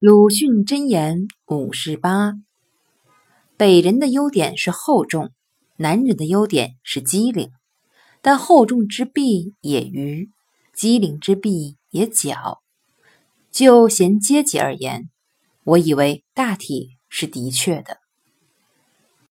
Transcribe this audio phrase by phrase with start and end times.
[0.00, 2.34] 鲁迅箴言五十八：
[3.56, 5.30] 北人的优点是厚重，
[5.76, 7.50] 南人的优点是机灵。
[8.20, 10.30] 但厚重之弊也愚，
[10.74, 12.58] 机灵之弊也狡。
[13.50, 15.10] 就衔阶级而言，
[15.62, 17.98] 我以为大体是的确的。